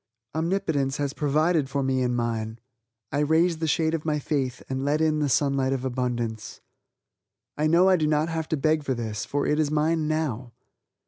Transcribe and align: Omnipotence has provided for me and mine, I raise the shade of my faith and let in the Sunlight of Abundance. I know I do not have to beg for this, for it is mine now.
Omnipotence 0.33 0.97
has 0.97 1.13
provided 1.13 1.69
for 1.69 1.83
me 1.83 2.01
and 2.01 2.15
mine, 2.15 2.57
I 3.11 3.19
raise 3.19 3.59
the 3.59 3.67
shade 3.67 3.93
of 3.93 4.03
my 4.03 4.17
faith 4.17 4.63
and 4.67 4.83
let 4.83 4.99
in 4.99 5.19
the 5.19 5.29
Sunlight 5.29 5.73
of 5.73 5.85
Abundance. 5.85 6.59
I 7.55 7.67
know 7.67 7.87
I 7.87 7.97
do 7.97 8.07
not 8.07 8.27
have 8.27 8.49
to 8.49 8.57
beg 8.57 8.83
for 8.83 8.95
this, 8.95 9.25
for 9.25 9.45
it 9.45 9.59
is 9.59 9.69
mine 9.69 10.07
now. 10.07 10.53